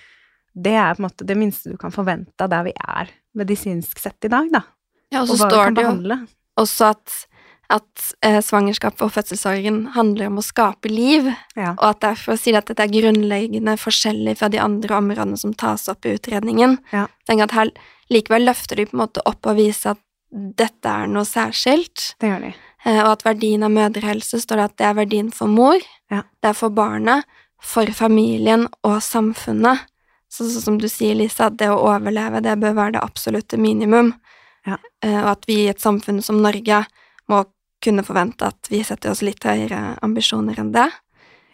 [0.56, 4.00] det er på en måte det minste du kan forvente av der vi er medisinsk
[4.00, 4.64] sett i dag, da.
[5.12, 6.20] Ja, og Og så vi står det jo.
[6.60, 7.16] Også at,
[7.70, 11.72] at eh, svangerskap og fødselssorgen handler om å skape liv, Ja.
[11.78, 15.54] og at derfor sier de at dette er grunnleggende forskjellig fra de andre områdene som
[15.54, 16.78] tas opp i utredningen.
[16.94, 17.08] Ja.
[17.28, 17.72] Tenk at her
[18.14, 22.14] likevel løfter de på en måte opp og viser at dette er noe særskilt.
[22.20, 22.54] Det gjør de.
[22.86, 25.80] Eh, og at verdien av mødrehelse står det at det er verdien for mor,
[26.12, 26.22] Ja.
[26.42, 27.24] det er for barnet,
[27.62, 29.80] for familien og samfunnet.
[30.30, 33.58] Så, så som du sier, Lisa, at det å overleve, det bør være det absolutte
[33.58, 34.14] minimum.
[34.66, 34.80] Ja.
[35.04, 36.84] Eh, og at vi i et samfunn som Norge
[37.32, 37.44] må
[37.86, 40.88] kunne forvente at vi setter oss litt høyere ambisjoner enn det.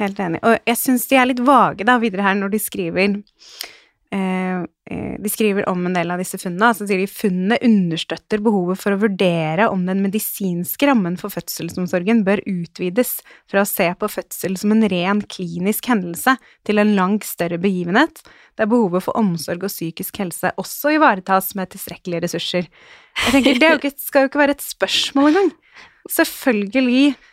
[0.02, 0.42] Helt enig.
[0.48, 3.80] Og jeg syns de er litt vage da videre her når de skriver eh,
[4.12, 6.74] De skriver om en del av disse funnene.
[6.76, 12.24] Så sier de funnene understøtter behovet for å vurdere om den medisinske rammen for fødselsomsorgen
[12.28, 13.14] bør utvides
[13.50, 16.36] fra å se på fødsel som en ren klinisk hendelse
[16.68, 18.20] til en langt større begivenhet,
[18.60, 22.68] der behovet for omsorg og psykisk helse også ivaretas med tilstrekkelige ressurser.
[23.24, 25.54] Jeg tenker, Det skal jo ikke være et spørsmål engang.
[26.10, 27.31] Selvfølgelig eh,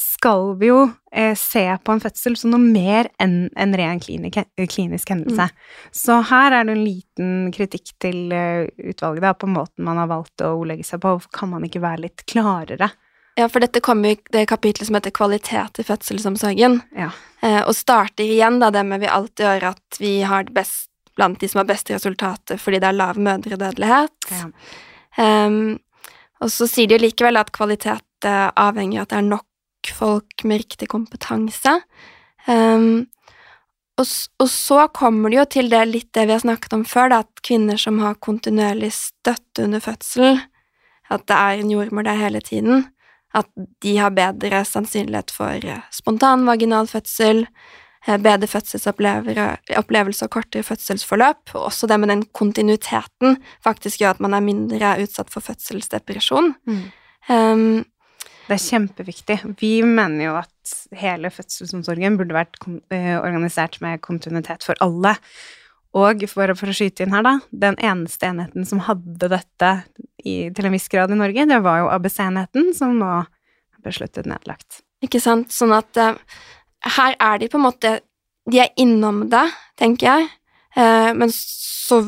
[0.00, 0.78] skal vi jo
[1.12, 5.48] eh, se på en fødsel som noe mer enn en ren klinisk hendelse.
[5.92, 10.08] Så her er det en liten kritikk til eh, utvalget da, på måten man har
[10.08, 11.16] valgt å ordlegge seg på.
[11.16, 12.88] Hvorfor kan man ikke være litt klarere?
[13.36, 17.10] Ja, for dette kommer jo i det kapitlet som heter Kvalitet i fødselsomsorgen, Ja.
[17.40, 20.90] eh, og starter igjen da det med vi alltid gjør at vi har det best
[21.16, 24.30] blant de som har beste resultater fordi det er lav mødredødelighet.
[24.32, 24.46] Ja.
[25.46, 25.78] Um,
[26.40, 30.44] og så sier de likevel at kvalitet eh, avhenger av at det er nok folk
[30.46, 31.80] med riktig kompetanse.
[32.46, 33.08] Um,
[34.00, 34.08] og,
[34.40, 37.20] og så kommer det jo til det litt det vi har snakket om før, da,
[37.26, 40.40] at kvinner som har kontinuerlig støtte under fødsel,
[41.12, 42.86] at det er en jordmor der hele tiden,
[43.36, 43.48] at
[43.84, 47.46] de har bedre sannsynlighet for eh, spontan vaginal fødsel,
[48.06, 54.24] eh, bedre fødselsopplevelse og kortere fødselsforløp, og også det med den kontinuiteten faktisk gjør at
[54.24, 56.54] man er mindre utsatt for fødselsdepresjon.
[56.68, 56.82] Mm.
[57.28, 57.84] Um,
[58.48, 59.38] Det er kjempeviktig.
[59.60, 62.58] Vi mener jo at hele fødselsomsorgen burde vært
[62.94, 65.14] eh, organisert med kontinuitet for alle.
[65.98, 69.72] Og for, for å skyte inn her, da, den eneste enheten som hadde dette
[70.24, 74.28] i, til en viss grad i Norge, det var jo ABC-enheten, som nå er besluttet
[74.30, 74.80] nedlagt.
[75.04, 75.52] Ikke sant?
[75.52, 76.16] Sånn at uh,
[76.96, 77.98] her er de på en måte
[78.50, 79.44] De er innom det,
[79.78, 80.30] tenker jeg.
[80.76, 81.98] Eh, men så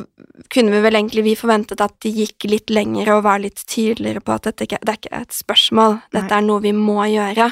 [0.48, 4.22] kunne vi vel egentlig vi forventet at de gikk litt lenger og var litt tydeligere
[4.24, 6.38] på at dette ikke, det er ikke et spørsmål, dette Nei.
[6.38, 7.50] er noe vi må gjøre.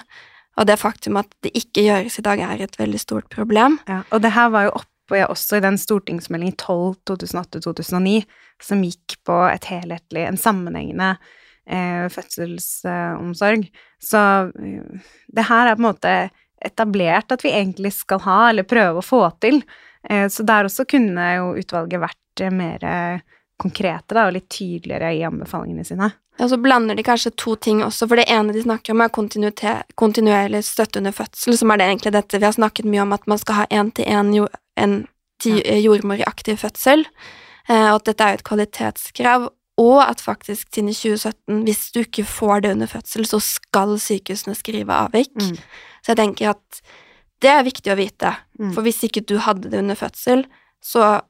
[0.61, 3.79] Og det faktum at det ikke gjøres i dag, er et veldig stort problem.
[3.89, 8.19] Ja, og det her var jo oppe også i den stortingsmeldingen 12 2008-2009,
[8.63, 11.15] som gikk på et helhetlig, en sammenhengende
[11.67, 13.67] eh, fødselsomsorg.
[14.01, 14.21] Så
[14.53, 16.15] eh, det her er på en måte
[16.63, 19.63] etablert at vi egentlig skal ha, eller prøve å få til.
[20.11, 24.49] Eh, så der også kunne jo utvalget vært eh, mer eh, konkrete da, og litt
[24.51, 26.11] tydeligere i anbefalingene sine.
[26.41, 29.13] Ja, så blander de kanskje to ting også, for det ene de snakker om, er
[30.01, 33.27] kontinuerlig støtte under fødsel, som er det egentlig dette vi har snakket mye om, at
[33.31, 34.33] man skal ha én-til-én
[34.81, 35.03] en
[35.43, 37.05] jordmor i aktiv fødsel,
[37.69, 39.51] eh, og at dette er et kvalitetskrav,
[39.83, 43.97] og at faktisk siden i 2017, hvis du ikke får det under fødsel, så skal
[44.01, 45.33] sykehusene skrive avvik.
[45.37, 45.57] Mm.
[46.03, 46.83] Så jeg tenker at
[47.43, 48.73] det er viktig å vite, Mm.
[48.75, 50.45] for hvis ikke du hadde det under fødsel,
[50.83, 51.21] så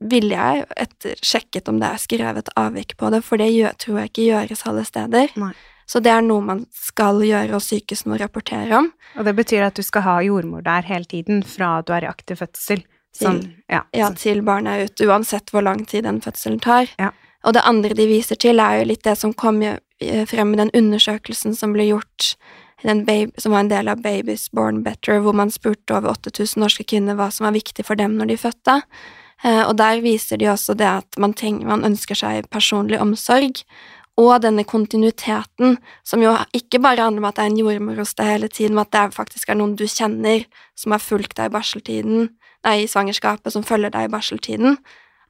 [0.00, 3.98] ville jeg etter sjekket om det er skrevet avvik på det, for det gjør, tror
[4.00, 5.30] jeg ikke gjøres alle steder.
[5.40, 5.52] Nei.
[5.86, 8.90] Så det er noe man skal gjøre, og sykehusene må rapportere om.
[9.18, 12.08] Og det betyr at du skal ha jordmor der hele tiden, fra du er i
[12.08, 12.84] aktiv fødsel.
[13.14, 16.88] Som, ja, Ja, til barnet er ute, uansett hvor lang tid den fødselen tar.
[16.98, 17.10] Ja.
[17.44, 20.56] Og det andre de viser til, er jo litt det som kom eh, frem i
[20.56, 22.34] den undersøkelsen som ble gjort,
[22.84, 26.84] baby, som var en del av Babies Born Better, hvor man spurte over 8000 norske
[26.84, 28.80] kvinner hva som var viktig for dem når de fødte.
[29.44, 33.64] Eh, og der viser de også det at man, trenger, man ønsker seg personlig omsorg,
[34.20, 38.14] og denne kontinuiteten, som jo ikke bare handler om at det er en jordmor hos
[38.14, 40.44] deg hele tiden, men at det faktisk er noen du kjenner
[40.78, 42.28] som har fulgt deg i barseltiden,
[42.64, 44.78] nei, i svangerskapet, som følger deg i barseltiden,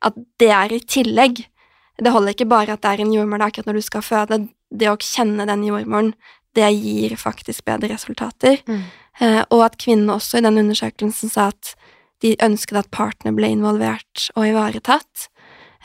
[0.05, 1.47] at det er i tillegg.
[1.97, 4.41] Det holder ikke bare at det er en jordmor der akkurat når du skal føde,
[4.75, 6.13] det å kjenne den jordmoren,
[6.55, 8.61] det gir faktisk bedre resultater.
[8.67, 8.83] Mm.
[9.21, 11.75] Eh, og at kvinnene også i den undersøkelsen sa at
[12.25, 15.29] de ønsket at partner ble involvert og ivaretatt,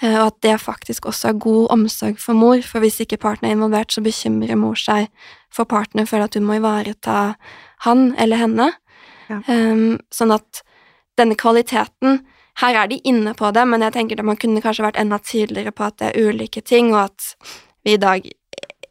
[0.01, 3.49] eh, og at det faktisk også er god omsorg for mor, for hvis ikke partner
[3.49, 5.10] er involvert, så bekymrer mor seg
[5.53, 7.36] for partner, føler at hun må ivareta
[7.86, 8.71] han eller henne.
[9.29, 9.43] Ja.
[9.45, 10.63] Eh, sånn at
[11.19, 12.21] denne kvaliteten
[12.60, 15.19] her er de inne på det, men jeg tenker at man kunne kanskje vært enda
[15.23, 17.55] tydeligere på at det er ulike ting, og at
[17.88, 18.25] vi i dag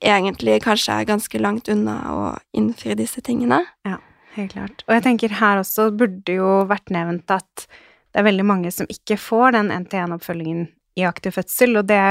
[0.00, 2.22] egentlig kanskje er ganske langt unna å
[2.56, 3.64] innfri disse tingene.
[3.86, 3.98] Ja,
[4.38, 4.84] Helt klart.
[4.86, 8.88] Og jeg tenker her også burde jo vært nevnt at det er veldig mange som
[8.90, 12.02] ikke får den NT1-oppfølgingen i aktiv fødsel, og det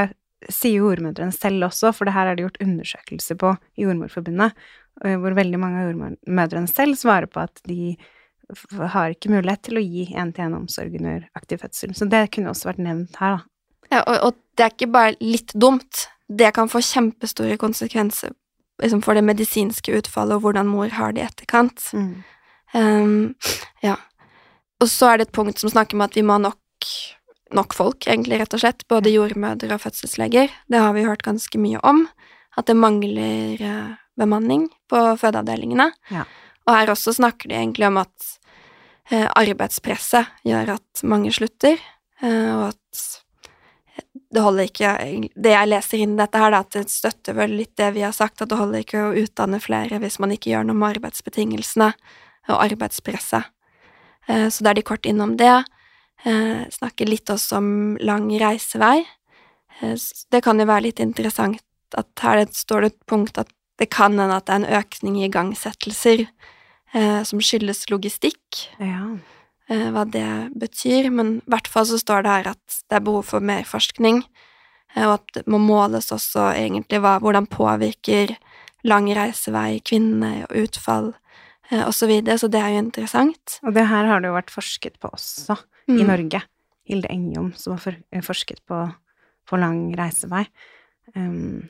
[0.53, 4.67] sier jordmødrene selv også, for det her er det gjort undersøkelser på i Jordmorforbundet,
[5.03, 7.95] eh, hvor veldig mange av jordmødrene selv svarer på at de
[8.93, 11.95] har ikke mulighet til å gi NT1-omsorg under aktiv fødsel.
[11.97, 13.87] Så det kunne også vært nevnt her, da.
[13.87, 18.33] Ja, og, og det er ikke bare litt dumt, det kan få kjempestore konsekvenser
[18.81, 21.89] liksom for det medisinske utfallet og hvordan mor har det i etterkant.
[21.93, 22.23] Mm.
[22.73, 23.35] Um,
[23.85, 23.97] ja.
[24.81, 26.89] Og så er det et punkt som snakker om at vi må ha nok,
[27.57, 28.85] nok folk, egentlig, rett og slett.
[28.91, 30.53] Både jordmødre og fødselsleger.
[30.69, 32.05] Det har vi hørt ganske mye om.
[32.57, 35.91] At det mangler uh, bemanning på fødeavdelingene.
[36.13, 36.25] Ja.
[36.67, 38.31] Og her også snakker de egentlig om at
[39.13, 41.77] uh, arbeidspresset gjør at mange slutter,
[42.21, 43.05] uh, og at
[44.27, 44.91] det holder ikke
[45.39, 48.15] Det jeg leser inn i dette her, at det støtter vel litt det vi har
[48.15, 51.91] sagt, at det holder ikke å utdanne flere hvis man ikke gjør noe med arbeidsbetingelsene
[52.51, 53.47] og arbeidspresset.
[54.27, 55.55] Eh, så da er de kort innom det.
[56.27, 57.69] Eh, snakker litt også om
[58.03, 58.99] lang reisevei.
[59.79, 59.95] Eh,
[60.31, 61.63] det kan jo være litt interessant
[61.95, 65.19] at her står det et punkt at det kan hende at det er en økning
[65.19, 66.25] i igangsettelser
[67.27, 68.39] som skyldes logistikk.
[68.79, 69.19] Ja.
[69.67, 73.25] Hva det betyr, men i hvert fall så står det her at det er behov
[73.27, 74.21] for mer forskning,
[74.95, 78.31] og at det må måles også egentlig hva, hvordan påvirker
[78.87, 81.09] lang reisevei kvinnene og utfall
[81.71, 83.57] og så videre, så det er jo interessant.
[83.67, 85.99] Og det her har det jo vært forsket på også, Mm.
[85.99, 86.41] i Norge.
[86.87, 88.93] Hilde Engjom, som har for, forsket på,
[89.47, 90.45] på lang reisevei.
[91.15, 91.69] Um,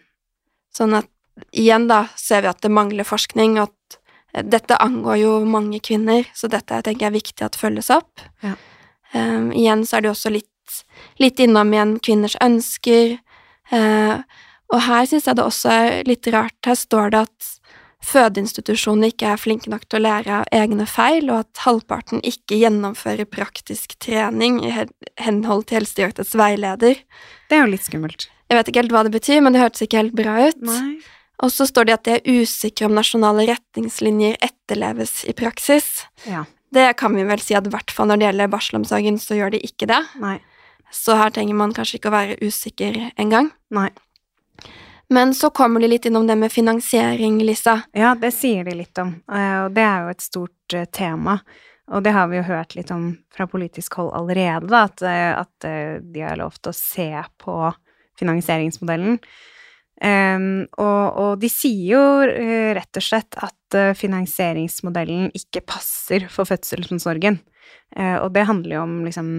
[0.74, 1.08] Sånn at
[1.54, 5.80] igjen da ser vi at det mangler forskning, og at eh, dette angår jo mange
[5.84, 8.22] kvinner, så dette tenker jeg er viktig at følges opp.
[8.44, 8.56] Ja.
[9.14, 10.82] Um, igjen så er det også litt,
[11.22, 13.18] litt innom igjen kvinners ønsker,
[13.74, 14.24] Uh,
[14.74, 16.58] og her syns jeg det også er litt rart.
[16.68, 17.50] Her står det at
[18.08, 22.60] fødeinstitusjonene ikke er flinke nok til å lære av egne feil, og at halvparten ikke
[22.62, 24.74] gjennomfører praktisk trening i
[25.24, 27.04] henhold til Helsedirektoratets veileder.
[27.50, 28.30] det er jo litt skummelt.
[28.48, 30.62] Jeg vet ikke helt hva det betyr, men det hørtes ikke helt bra ut.
[30.64, 31.00] Nei.
[31.44, 36.08] Og så står det at de er usikre om nasjonale retningslinjer etterleves i praksis.
[36.26, 36.46] Ja.
[36.74, 39.54] Det kan vi vel si at i hvert fall når det gjelder barselomsorgen, så gjør
[39.54, 40.02] de ikke det.
[40.20, 40.40] Nei.
[40.92, 43.52] Så her trenger man kanskje ikke å være usikker engang.
[45.14, 47.80] Men så kommer de litt innom det med finansiering, Lisa.
[47.96, 51.38] Ja, det sier de litt om, eh, og det er jo et stort eh, tema.
[51.88, 55.68] Og det har vi jo hørt litt om fra politisk hold allerede, at, eh, at
[56.04, 57.08] de har lovt å se
[57.40, 57.56] på
[58.20, 59.22] finansieringsmodellen.
[59.98, 66.28] Em, og, og de sier jo eh, rett og slett at eh, finansieringsmodellen ikke passer
[66.30, 67.40] for fødselsomsorgen.
[67.98, 69.32] Uh, og det handler jo om liksom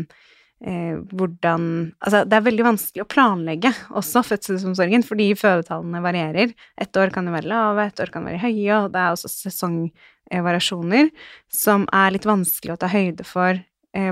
[0.58, 1.66] hvordan
[2.02, 6.50] Altså, det er veldig vanskelig å planlegge også fødselsomsorgen, fordi fødetallene varierer.
[6.74, 9.14] Et år kan det være lave, et år kan det være høye, og det er
[9.14, 11.12] også sesongvariasjoner
[11.46, 13.62] som er litt vanskelig å ta høyde for,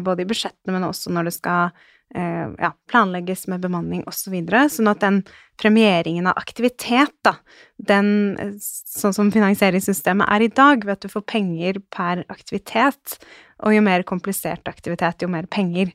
[0.06, 1.74] både i budsjettene, men også når det skal
[2.14, 4.28] ja, planlegges med bemanning osv.
[4.28, 4.68] Så videre.
[4.70, 5.24] sånn at den
[5.60, 7.36] premieringen av aktivitet, da,
[7.76, 13.18] den eh, sånn som finansieringssystemet er i dag, ved at du får penger per aktivitet,
[13.64, 15.92] og jo mer komplisert aktivitet, jo mer penger.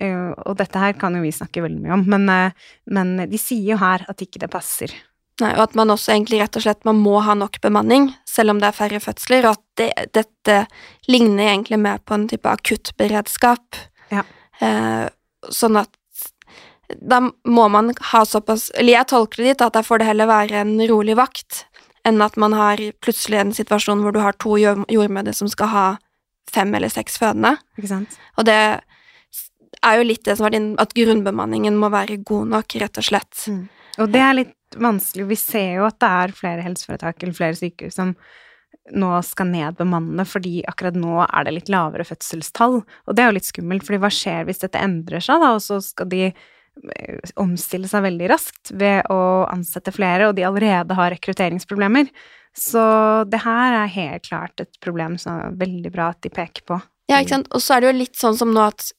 [0.00, 3.40] Eh, og dette her kan jo vi snakke veldig mye om, men, eh, men de
[3.40, 4.94] sier jo her at ikke det passer.
[5.40, 8.52] Nei, og at man også egentlig rett og slett man må ha nok bemanning, selv
[8.52, 10.58] om det er færre fødsler, og at det, dette
[11.08, 13.80] ligner egentlig mer på en type akuttberedskap.
[14.12, 14.24] Ja.
[14.62, 15.08] Eh,
[15.50, 15.90] sånn at
[17.00, 20.28] da må man ha såpass Eller jeg tolker det dit at der får det heller
[20.28, 21.64] være en rolig vakt,
[22.04, 25.70] enn at man har plutselig en situasjon hvor du har to jord- jordmødre som skal
[25.72, 25.86] ha
[26.52, 27.56] fem eller seks fødende.
[28.36, 28.58] Og det
[29.82, 33.08] er jo litt det som var din At grunnbemanningen må være god nok, rett og
[33.08, 33.46] slett.
[33.48, 33.68] Mm.
[33.98, 35.26] Og det er litt vanskelig.
[35.28, 38.14] Vi ser jo at det er flere helseforetak eller flere sykehus som
[38.90, 42.80] nå skal nedbemanne fordi akkurat nå er det litt lavere fødselstall.
[42.82, 45.62] Og det er jo litt skummelt, fordi hva skjer hvis dette endrer seg, da, og
[45.62, 49.20] så skal de eh, omstille seg veldig raskt ved å
[49.52, 52.10] ansette flere, og de allerede har rekrutteringsproblemer.
[52.58, 52.82] Så
[53.32, 56.82] det her er helt klart et problem som er veldig bra at de peker på.
[57.10, 57.50] Ja, ikke sant.
[57.54, 58.90] Og så er det jo litt sånn som nå at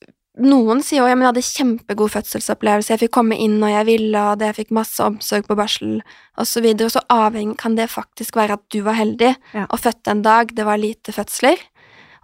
[0.41, 3.86] noen sier jo ja, men jeg hadde kjempegod fødselsopplevelse, jeg fikk komme inn når jeg
[3.91, 6.00] ville, og det jeg fikk masse omsorg på barsel,
[6.38, 6.88] og så videre.
[6.89, 9.67] Og så avhengig kan det faktisk være at du var heldig Ja.
[9.69, 11.58] og fødte en dag det var lite fødsler,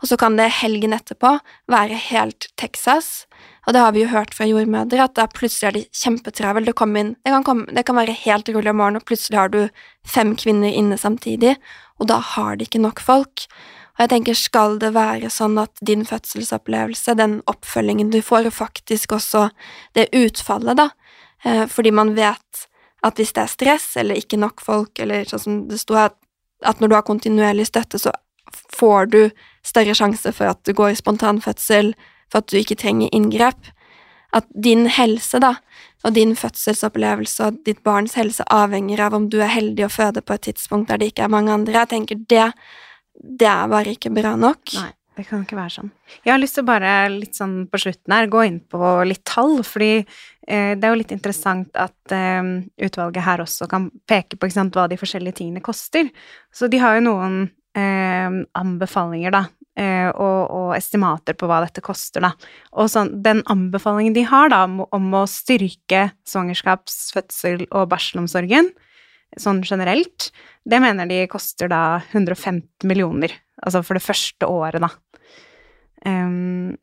[0.02, 3.26] og så kan det helgen etterpå være helt Texas.
[3.68, 6.74] Og det har vi jo hørt fra jordmødre, at da plutselig er de kjempetravel, Det,
[6.74, 9.70] inn- det, kan komme, det kan være helt rolig om morgenen, og plutselig har du
[10.08, 11.58] fem kvinner inne samtidig,
[12.00, 13.46] og da har de ikke nok folk.
[14.00, 18.56] Og jeg tenker, skal det være sånn at din fødselsopplevelse, den oppfølgingen du får, og
[18.56, 19.50] faktisk også
[19.98, 20.86] det utfallet, da,
[21.44, 22.64] eh, fordi man vet
[23.04, 26.14] at hvis det er stress eller ikke nok folk, eller sånn som det sto her,
[26.64, 28.16] at når du har kontinuerlig støtte, så
[28.72, 29.20] får du
[29.68, 31.94] større sjanse for at du går i spontanfødsel,
[32.32, 33.72] for at du ikke trenger inngrep.
[34.32, 35.56] At din helse, da,
[36.06, 40.24] og din fødselsopplevelse og ditt barns helse avhenger av om du er heldig å føde
[40.24, 41.82] på et tidspunkt der det ikke er mange andre.
[41.82, 42.52] Jeg tenker det,
[43.20, 44.74] det er bare ikke bra nok.
[44.78, 45.92] Nei, det kan ikke være sånn.
[46.24, 49.26] Jeg har lyst til å bare litt sånn på slutten her gå inn på litt
[49.28, 52.42] tall, fordi eh, det er jo litt interessant at eh,
[52.88, 56.12] utvalget her også kan peke på sant, hva de forskjellige tingene koster.
[56.56, 57.40] Så de har jo noen
[57.78, 59.44] eh, anbefalinger, da,
[59.80, 62.34] eh, og, og, estimater på hva dette koster, da.
[62.80, 68.72] Og sånn, den anbefalingen de har, da, om å styrke svangerskaps-, fødsel- og barselomsorgen,
[69.38, 70.30] sånn generelt,
[70.66, 74.92] det mener de koster da 150 millioner, altså for det første året, da.
[76.06, 76.78] Um,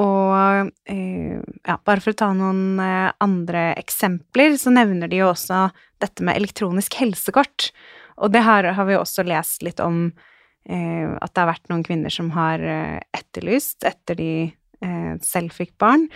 [0.00, 5.30] og uh, ja, bare for å ta noen uh, andre eksempler, så nevner de jo
[5.32, 5.66] også
[6.00, 7.70] dette med elektronisk helsekort.
[8.20, 11.84] Og det her har vi også lest litt om uh, at det har vært noen
[11.86, 12.62] kvinner som har
[13.16, 14.32] etterlyst etter de
[15.20, 16.06] selv fikk barn,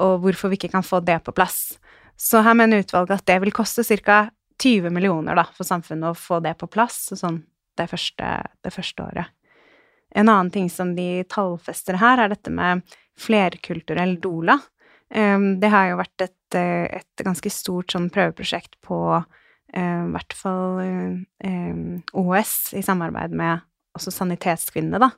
[0.00, 1.74] og hvorfor vi ikke kan få det på plass.
[2.16, 4.30] Så her mener utvalget at det vil koste ca.
[4.62, 7.42] 20 millioner da, for samfunnet å få det på plass sånn
[7.78, 8.28] det første,
[8.62, 9.32] det første året.
[10.14, 12.84] En annen ting som de tallfester her, er dette med
[13.18, 14.60] flerkulturell doula.
[15.10, 19.00] Um, det har jo vært et, et ganske stort sånn prøveprosjekt på
[19.74, 20.76] i hvert fall
[21.42, 21.78] um,
[22.14, 23.64] OS i samarbeid med
[23.98, 25.08] også Sanitetskvinnene, da,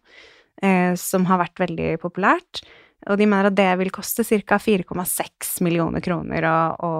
[0.64, 2.62] uh, som har vært veldig populært.
[3.04, 4.56] Og de mener at det vil koste ca.
[4.56, 6.92] 4,6 millioner kroner å, å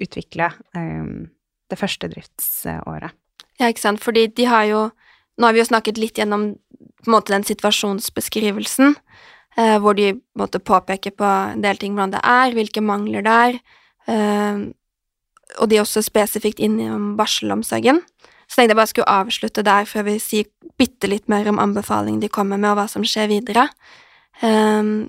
[0.00, 1.26] utvikle um,
[1.70, 3.14] det første driftsåret.
[3.60, 4.86] Ja, ikke sant, fordi de har jo
[5.36, 6.54] Nå har vi jo snakket litt gjennom
[7.12, 8.94] måte den situasjonsbeskrivelsen,
[9.58, 13.34] eh, hvor de måtte påpeke på en del ting hvordan det er, hvilke mangler det
[13.34, 13.58] er,
[14.08, 14.62] eh,
[15.60, 18.00] og de er også spesifikt innom barselomsorgen.
[18.48, 20.48] Så tenkte jeg bare skulle avslutte der før vi sier
[20.78, 23.68] bitte litt mer om anbefalingen de kommer med, og hva som skjer videre.
[24.42, 25.08] Um,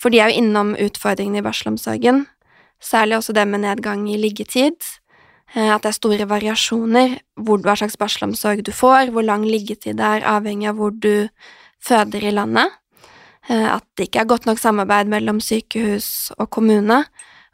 [0.00, 2.24] for de er jo innom utfordringene i barselomsorgen,
[2.80, 4.78] særlig også det med nedgang i liggetid,
[5.50, 10.06] at det er store variasjoner hvor, hva slags barselomsorg du får, hvor lang liggetid det
[10.06, 11.26] er, avhengig av hvor du
[11.82, 12.70] føder i landet.
[13.48, 17.04] Eh, at det ikke er godt nok samarbeid mellom sykehus og kommune,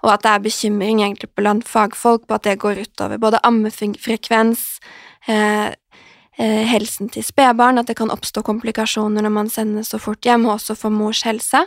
[0.04, 4.64] og at det er bekymring egentlig blant fagfolk på at det går utover både ammefrekvens,
[5.28, 5.72] eh,
[6.38, 10.46] eh, helsen til spedbarn, at det kan oppstå komplikasjoner når man sendes så fort hjem,
[10.46, 11.64] og også for mors helse,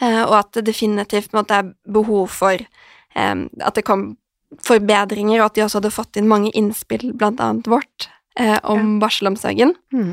[0.00, 4.16] eh, og at det definitivt måte, er behov for eh, at det kan
[4.64, 8.96] forbedringer, og at de også hadde fått inn mange innspill, blant annet vårt, eh, om
[8.96, 8.98] ja.
[9.06, 9.74] barselomsorgen.
[9.94, 10.12] Mm.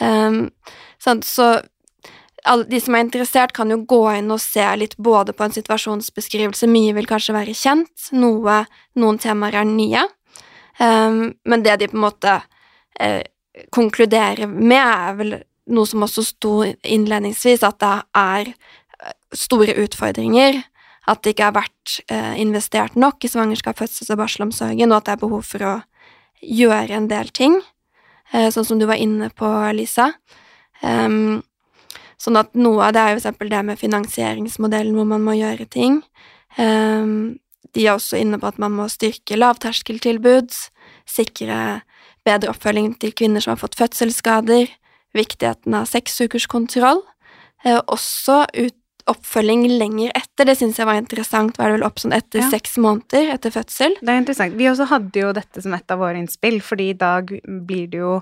[0.00, 0.40] Um,
[1.02, 1.52] sånn, så
[2.48, 5.54] alle de som er interessert, kan jo gå inn og se litt både på en
[5.54, 8.62] situasjonsbeskrivelse, mye vil kanskje være kjent, noe,
[9.00, 10.06] noen temaer er nye,
[10.80, 12.40] um, men det de på en måte
[13.00, 13.22] eh,
[13.74, 15.38] konkluderer med, er vel
[15.70, 20.62] noe som også sto innledningsvis, at det er eh, store utfordringer
[21.10, 25.08] at det ikke har vært eh, investert nok i svangerskap, fødsels- og barselomsorgen, og at
[25.08, 25.74] det er behov for å
[26.40, 27.58] gjøre en del ting,
[28.32, 30.12] eh, sånn som du var inne på, Lisa.
[30.80, 31.42] Um,
[32.20, 35.66] sånn at noe av det er jo eksempel det med finansieringsmodellen, hvor man må gjøre
[35.68, 36.00] ting.
[36.56, 37.38] Um,
[37.74, 40.54] de er også inne på at man må styrke lavterskeltilbud,
[41.08, 41.80] sikre
[42.26, 44.70] bedre oppfølging til kvinner som har fått fødselsskader,
[45.16, 47.02] viktigheten av seksukerskontroll,
[47.64, 48.76] eh, også ut
[49.10, 50.48] oppfølging lenger etter.
[50.48, 51.58] Det syns jeg var interessant.
[51.58, 52.50] Var det vel opp sånn etter ja.
[52.52, 53.96] seks måneder etter fødsel?
[54.00, 54.56] Det er interessant.
[54.58, 58.00] Vi også hadde jo dette som et av våre innspill, fordi i dag blir det
[58.00, 58.18] jo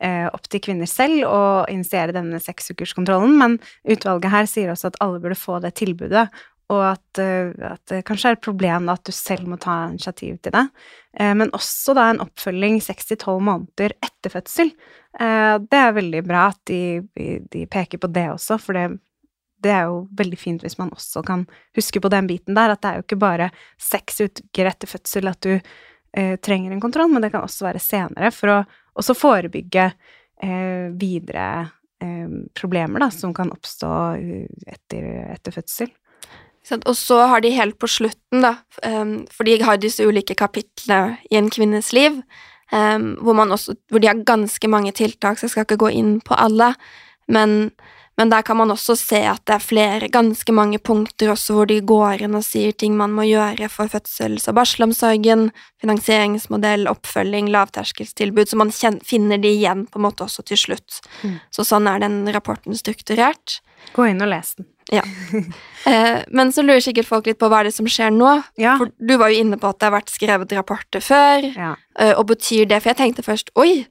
[0.00, 1.40] eh, opp til kvinner selv å
[1.72, 6.28] initiere denne seksukerskontrollen, men utvalget her sier også at alle burde få det tilbudet,
[6.68, 10.34] og at, uh, at, det kanskje er et problem at du selv må ta initiativ
[10.44, 10.66] til det.
[11.16, 14.74] Uh, men også da en oppfølging seks til tolv måneder etter fødsel.
[15.18, 17.00] Det er veldig bra at de,
[17.50, 18.84] de, peker på det også, for det
[19.64, 22.82] det er jo veldig fint hvis man også kan huske på den biten der, at
[22.82, 23.50] det er jo ikke bare
[23.82, 27.82] seks uker etter fødsel at du eh, trenger en kontroll, men det kan også være
[27.82, 28.60] senere, for å
[28.98, 29.86] også forebygge
[30.42, 31.48] eh, videre
[32.02, 35.92] eh, problemer da, som kan oppstå eh, etter, etter fødsel.
[36.76, 41.16] Og så har de helt på slutten, da, um, for de har disse ulike kapitlene
[41.30, 42.18] i en kvinnes liv,
[42.72, 46.18] um, hvor, også, hvor de har ganske mange tiltak, så jeg skal ikke gå inn
[46.20, 46.74] på alle,
[47.32, 47.70] men
[48.18, 51.68] men der kan man også se at det er flere, ganske mange punkter også hvor
[51.70, 55.48] de går inn og sier ting man må gjøre for fødsels- og barselomsorgen,
[55.82, 60.98] finansieringsmodell, oppfølging, lavterskeltilbud, så man finner de igjen på en måte også til slutt.
[61.22, 61.38] Mm.
[61.54, 63.60] Så sånn er den rapporten strukturert.
[63.94, 64.68] Gå inn og les den.
[64.92, 65.04] Ja.
[65.88, 68.32] Eh, men så lurer sikkert folk litt på hva er det som skjer nå.
[68.60, 68.74] Ja.
[68.76, 71.70] For du var jo inne på at det har vært skrevet rapporter før, ja.
[71.96, 73.86] eh, og betyr det For jeg tenkte først oi,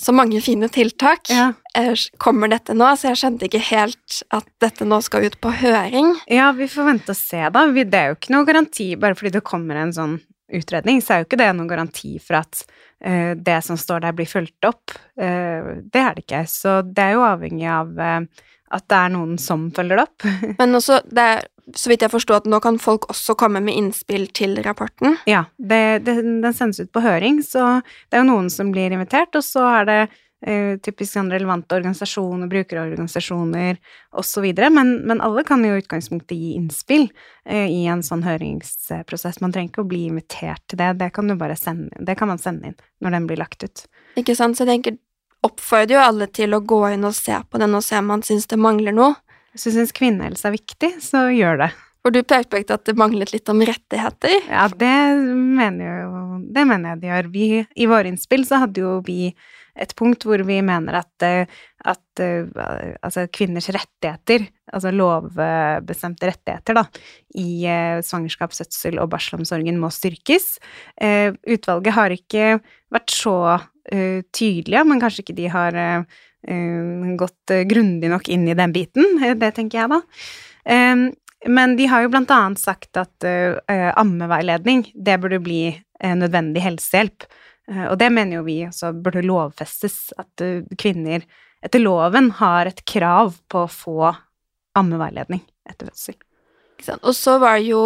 [0.00, 1.30] så mange fine tiltak.
[1.30, 1.52] Ja.
[1.78, 2.88] Eh, kommer dette nå?
[2.96, 6.14] Så jeg skjønte ikke helt at dette nå skal ut på høring.
[6.30, 7.66] Ja, vi får vente og se, da.
[7.72, 10.20] Det er jo ikke noe garanti bare fordi det kommer en sånn
[10.52, 12.62] utredning, så er jo ikke det noen garanti for at
[13.06, 14.92] uh, det som står der, blir fulgt opp.
[15.16, 16.42] Uh, det er det ikke.
[16.50, 20.28] Så det er jo avhengig av uh, at det er noen som følger det opp.
[20.60, 23.76] Men også, det er så vidt jeg forstår at nå kan folk også komme med
[23.78, 25.16] innspill til rapporten.
[25.30, 28.94] Ja, det, det, den sendes ut på høring, så det er jo noen som blir
[28.94, 29.98] invitert, og så er det
[30.42, 33.78] eh, typisk sånn relevante organisasjoner, brukerorganisasjoner
[34.18, 37.08] osv., men, men alle kan jo i utgangspunktet gi innspill
[37.46, 39.40] eh, i en sånn høringsprosess.
[39.44, 42.32] Man trenger ikke å bli invitert til det, det kan, du bare sende, det kan
[42.32, 43.86] man sende inn når den blir lagt ut.
[44.18, 44.98] Ikke sant, så jeg tenker
[45.42, 48.22] oppfordrer jo alle til å gå inn og se på den og se om man
[48.26, 49.14] syns det mangler noe.
[49.52, 51.72] Hvis du syns kvinnehelse er viktig, så gjør det.
[52.02, 54.48] For du pekte at det manglet litt om rettigheter.
[54.50, 56.22] Ja, det mener jo
[56.52, 57.28] Det mener jeg det gjør.
[57.30, 59.28] Vi, I våre innspill så hadde jo vi
[59.78, 66.82] et punkt hvor vi mener at, at altså kvinners rettigheter, altså lovbestemte rettigheter, da,
[67.40, 67.64] i
[68.04, 70.58] svangerskap, fødsel og barselomsorgen må styrkes.
[71.00, 72.58] Utvalget har ikke
[72.92, 73.38] vært så
[74.36, 75.80] tydelige, men kanskje ikke de har
[77.18, 79.20] gått grundig nok inn i den biten.
[79.38, 80.00] Det tenker jeg, da.
[81.46, 83.26] Men de har jo blant annet sagt at
[83.98, 85.62] ammeveiledning, det burde bli
[86.02, 87.26] nødvendig helsehjelp.
[87.90, 90.42] Og det mener jo vi også burde lovfestes, at
[90.78, 91.22] kvinner
[91.62, 94.10] etter loven har et krav på å få
[94.78, 96.18] ammeveiledning etter fødsel.
[96.98, 97.82] Og så var det jo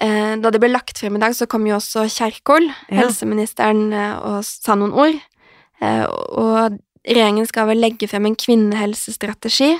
[0.00, 3.02] Da det ble lagt frem i dag, så kom jo også Kjerkol, ja.
[3.02, 3.92] helseministeren,
[4.24, 5.18] og sa noen ord.
[5.84, 9.72] Og regjeringen skal vel legge frem en kvinnehelsestrategi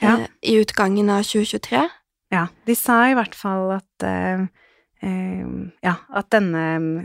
[0.00, 0.14] ja.
[0.40, 1.84] i utgangen av 2023.
[2.32, 4.08] Ja, de sa i hvert fall at
[5.00, 6.64] Ehm, ja, at denne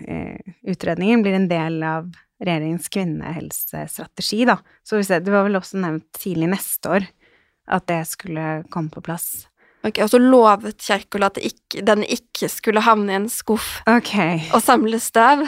[0.09, 2.09] eh, utredningen blir en del av
[2.43, 4.57] regjeringens kvinnehelsestrategi, da.
[4.83, 7.09] Så det var vel også nevnt tidlig neste år
[7.73, 9.45] at det skulle komme på plass.
[9.83, 14.39] Ok, Og så lovet Kjerkol at ikke, den ikke skulle havne i en skuff okay.
[14.55, 15.43] og samle støv.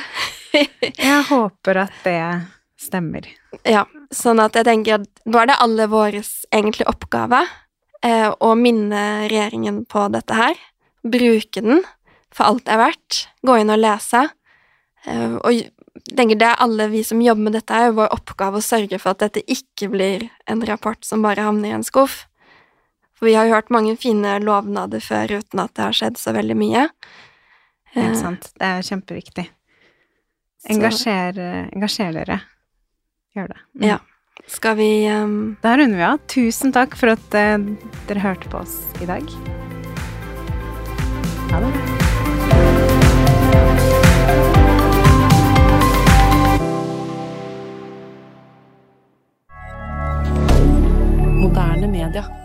[0.54, 2.20] jeg håper at det
[2.80, 3.28] stemmer.
[3.64, 7.46] Ja, sånn at jeg tenker at nå er det alle våres egentlig oppgave
[8.06, 10.60] eh, å minne regjeringen på dette her.
[11.06, 11.84] Bruke den
[12.36, 13.22] for alt det er verdt.
[13.46, 14.26] Gå inn og lese.
[15.08, 15.72] Eh, og jeg
[16.18, 19.00] tenker det er alle vi som jobber med dette, er jo vår oppgave å sørge
[19.02, 22.26] for at dette ikke blir en rapport som bare havner i en skuff.
[23.16, 26.36] For vi har jo hørt mange fine lovnader før uten at det har skjedd så
[26.36, 26.90] veldig mye.
[27.96, 28.52] Helt eh, sant.
[28.60, 29.48] Det er kjempeviktig.
[30.76, 31.40] Engasjer,
[31.78, 32.42] engasjer dere.
[33.36, 33.58] Gjør det.
[33.76, 33.88] Mm.
[33.90, 33.98] Ja.
[34.48, 35.58] Skal vi um...
[35.64, 36.22] Da runder vi av.
[36.32, 37.60] Tusen takk for at uh,
[38.08, 39.28] dere hørte på oss i dag.
[41.52, 41.72] Ha det.
[51.44, 52.45] Moderne media.